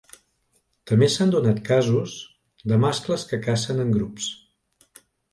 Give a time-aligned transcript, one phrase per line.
[0.91, 2.15] També s'han donat casos
[2.71, 4.31] de mascles que cacen en grups.